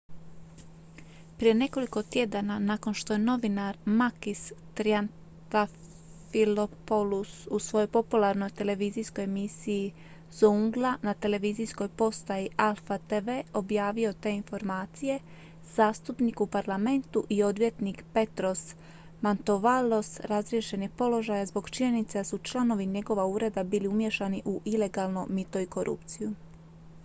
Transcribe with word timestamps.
"prije 1.37 1.53
nekoliko 1.53 2.03
tjedana 2.03 2.59
nakon 2.59 2.93
što 2.93 3.13
je 3.13 3.19
novinar 3.19 3.77
makis 3.85 4.51
triantafylopoulos 4.75 7.47
u 7.51 7.59
svojoj 7.59 7.87
popularnoj 7.87 8.49
televizijskoj 8.49 9.23
emisiji 9.23 9.93
"zoungla" 10.31 10.97
na 11.01 11.13
televizijskoj 11.13 11.87
postaji 11.97 12.49
alpha 12.57 12.97
tv 12.97 13.29
objavio 13.53 14.13
te 14.13 14.31
informacije 14.31 15.19
zastupnik 15.75 16.41
u 16.41 16.47
parlamentu 16.47 17.25
i 17.29 17.43
odvjetnik 17.43 18.03
petros 18.13 18.75
mantouvalos 19.21 20.19
razriješen 20.19 20.81
je 20.81 20.89
položaja 20.89 21.45
zbog 21.45 21.69
činjenice 21.69 22.17
da 22.17 22.23
su 22.23 22.37
članovi 22.37 22.85
njegova 22.85 23.25
ureda 23.25 23.63
bili 23.63 23.87
umiješani 23.87 24.41
u 24.45 24.61
ilegalno 24.65 25.27
mito 25.29 25.59
i 25.59 25.65
korupciju. 25.65 26.33